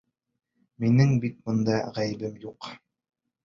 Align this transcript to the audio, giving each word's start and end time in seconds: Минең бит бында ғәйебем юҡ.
Минең 0.85 1.13
бит 1.27 1.39
бында 1.51 1.77
ғәйебем 2.01 2.43
юҡ. 2.51 2.75